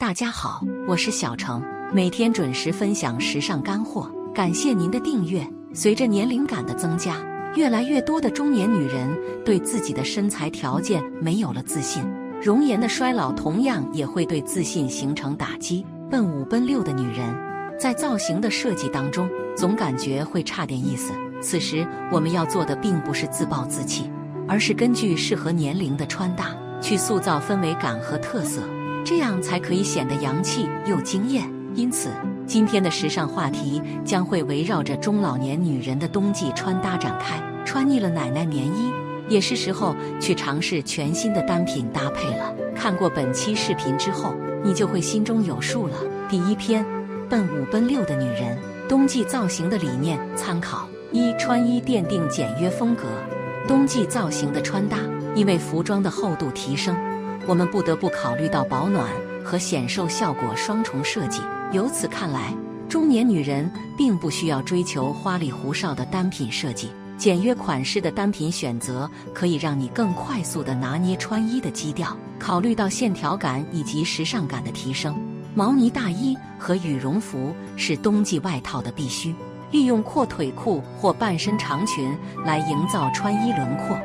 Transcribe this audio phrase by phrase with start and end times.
[0.00, 5.46] 大家好，我是小程，每天准时分享时尚干货，感谢您的订阅。
[5.74, 7.18] 随着年龄感的增加，
[7.54, 9.06] 越来越多的中年女人
[9.44, 12.02] 对自己的身材条件没有了自信，
[12.40, 15.84] 容颜的衰老同样也会对自信形成打击。
[16.10, 17.36] 奔五奔六的女人，
[17.78, 21.12] 在造型的设计当中，总感觉会差点意思。
[21.42, 24.10] 此时，我们要做的并不是自暴自弃，
[24.48, 28.62] 而是根据适合年龄的穿搭去塑造氛围感和特色。
[29.10, 31.42] 这样才可以显得洋气又惊艳。
[31.74, 32.10] 因此，
[32.46, 37.42] 今天的时尚话题将会围绕着中老年女人的冬季穿搭展开。
[37.64, 38.92] 穿腻了奶奶棉衣，
[39.28, 42.54] 也是时候去尝试全新的单品搭配了。
[42.72, 45.96] 看过本期视频之后，你就会心中有数了。
[46.28, 46.86] 第一篇，
[47.28, 48.56] 奔五奔六的女人
[48.88, 53.02] 冬季造型的理念参考：一、穿衣奠定简约风格。
[53.66, 54.98] 冬季造型的穿搭，
[55.34, 56.96] 因为服装的厚度提升。
[57.46, 59.10] 我们不得不考虑到保暖
[59.44, 61.40] 和显瘦效果双重设计。
[61.72, 62.54] 由此看来，
[62.88, 72.16] 中年女人并不需要追求花里胡哨的单品设计，简约款式的单品选择可以让你更快速地拿捏穿衣的基调。
[72.38, 75.16] 考虑到线条感以及时尚感的提升，
[75.54, 79.34] 毛呢大衣和羽绒服是冬季外套的必须。
[79.70, 82.12] 利用阔腿裤或半身长裙
[82.44, 83.96] 来营造穿衣轮廓，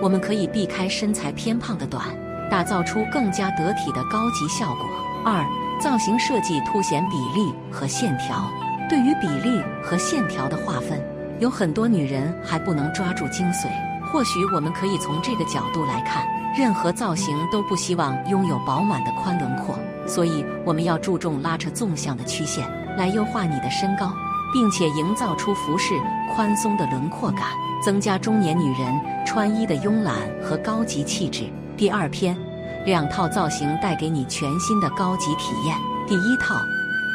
[0.00, 2.06] 我们可以避开身材偏胖的短。
[2.50, 4.86] 打造出更加得体的高级效果。
[5.24, 5.46] 二、
[5.80, 8.50] 造型设计凸显比例和线条。
[8.88, 11.00] 对于比例和线条的划分，
[11.38, 13.68] 有很多女人还不能抓住精髓。
[14.10, 16.26] 或许我们可以从这个角度来看：
[16.58, 19.78] 任何造型都不希望拥有饱满的宽轮廓，
[20.08, 24.12] 所以我们要注重拉扯纵向的曲线，来优化你的身高，
[24.52, 25.94] 并且营造出服饰
[26.34, 31.50] 宽松的轮廓感，增加中年女人穿衣的慵懒和高级气质。
[31.76, 32.36] 第二篇，
[32.84, 35.76] 两套造型带给你全新的高级体验。
[36.06, 36.60] 第一套，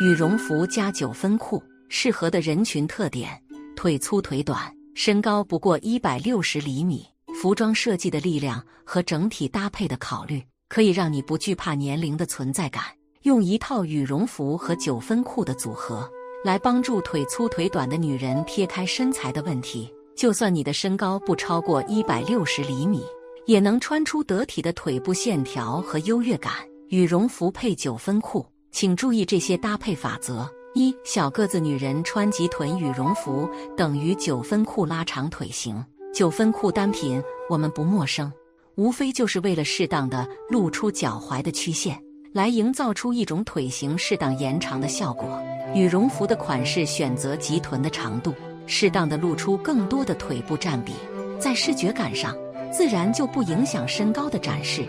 [0.00, 3.30] 羽绒服加九分裤，适合的人群特点：
[3.76, 7.06] 腿粗腿短，身高不过一百六十厘米。
[7.40, 12.84] 服装设计的力量和整体搭配的考虑，可以让你不惧怕年龄的存在感。
[13.22, 16.08] 用一套羽绒服和九分裤的组合，
[16.44, 19.92] 来帮助腿粗腿短的女人撇开身材的问题。
[20.14, 23.02] 就算你的身高不超过一百六十厘米。
[23.46, 26.52] 也能穿出得体的腿部线条和优越感。
[26.88, 35.84] 羽绒服配九分裤，请注意这些搭配法则：一、小个子女人穿及臀羽绒服等于九分裤拉长腿型。
[36.14, 38.32] 九分裤单品我们不陌生，
[38.76, 42.00] 无非就是为了适当的露出脚踝的曲线，
[42.32, 45.28] 来营造出一种腿型适当延长的效果。
[45.74, 48.32] 羽绒服的款式选择及臀的长度，
[48.66, 50.94] 适当的露出更多的腿部占比，
[51.38, 52.34] 在视觉感上。
[52.72, 54.84] 自然就不影响身高的展示。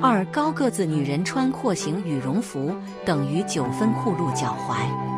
[0.00, 4.74] 二高个子女人穿廓形羽绒服等于九分裤露脚踝，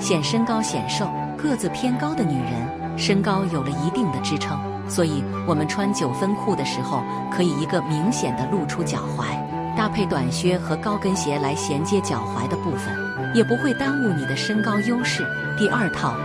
[0.00, 1.08] 显身高显瘦。
[1.36, 4.56] 个子偏高的女人身高有了一定的支撑，
[4.88, 7.02] 所以我们穿九分裤的时候
[7.32, 9.36] 可以一个明显的露出脚踝，
[9.76, 12.94] 搭配短靴和高跟鞋来衔接脚踝的部分，
[13.34, 15.26] 也不会耽误你的身高优势。
[15.56, 16.16] 第二套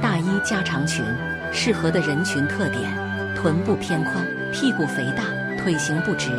[0.00, 1.04] 大衣加长裙，
[1.52, 2.82] 适合的人群特点：
[3.34, 5.24] 臀部偏宽，屁股肥大。
[5.60, 6.30] 腿型不直，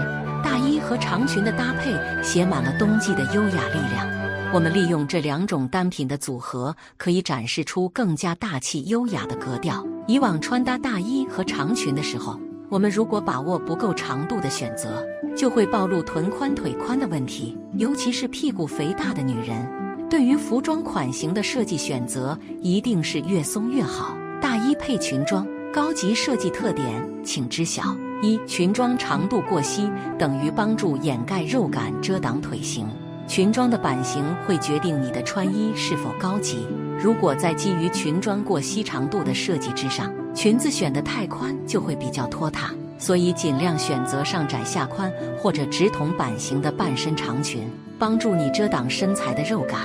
[0.42, 1.94] 大衣和长裙的搭配
[2.24, 4.08] 写满了冬季的优雅力量。
[4.52, 9.86] 我们利用这两种单品的组合，可以展示出更加大气优雅的格调。
[10.08, 15.04] 以往穿搭大衣和长裙的时候，我们如果把握不够长度的选择，
[15.36, 17.58] 就会暴露臀宽腿宽的问题。
[17.74, 19.68] 尤其是屁股肥大的女人，
[20.08, 24.16] 对于服装款型的设计选择，一定是越松越好。
[24.40, 27.96] 大衣配裙装，高级设计特点，请知晓。
[28.22, 32.86] 一裙装长度过膝等于帮助掩盖肉感、遮挡腿型。
[33.30, 36.66] 裙装的版型会决定你的穿衣是否高级。
[37.00, 47.70] 如果在基于裙装过膝长度的设计之上，裙子选得太宽就会比较拖沓，所以尽量选择上窄下宽或者直筒版型的半身长裙，
[48.00, 49.82] 帮助你遮挡身材的肉感。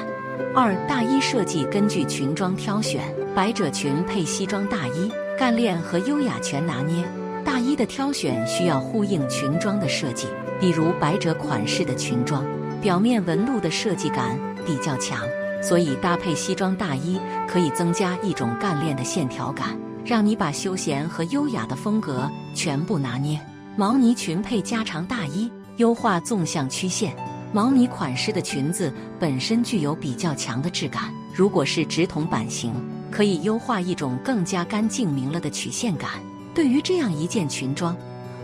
[0.54, 7.04] 二大衣设计根据裙装挑选，百褶裙配西装大衣，干练和优雅全拿捏。
[7.44, 12.42] 大衣的挑选需要呼应裙装的设计，比如百褶款式的裙装，
[12.84, 15.18] 表面纹路的设计感比较强，
[15.62, 19.68] 所以搭配西装大衣可以增加一种干练的线条感，
[20.04, 23.40] 让你把休闲和优雅的风格全部拿捏。
[23.74, 27.16] 毛呢裙配加长大衣，优化纵向曲线。
[27.54, 31.04] 毛呢款式的裙子本身具有比较强的质感，
[31.34, 32.70] 如果是直筒版型，
[33.10, 36.10] 可以优化一种更加干净明了的曲线感。
[36.54, 37.96] 对于这样一件裙装，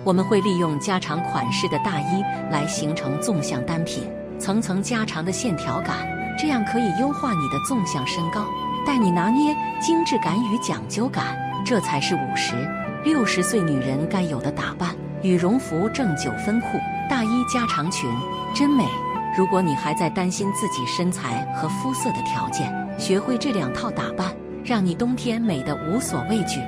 [0.03, 4.03] 我们会利用加长款式的大衣来形成纵向单品，
[4.41, 6.09] 层层加长的线条感，
[6.39, 8.47] 这样可以优化你的纵向身高，
[8.87, 12.55] 带你拿捏精致感与讲究感，这才是五十
[13.05, 14.97] 六十岁女人该有的打扮。
[15.23, 16.79] 羽绒服正九分裤，
[17.09, 18.11] 大衣加长裙，
[18.55, 18.87] 真美。
[19.37, 24.35] 如果你还在担心自己身材和肤色的条件，学会这两套打扮，
[24.65, 26.61] 让你冬天美得无所畏惧。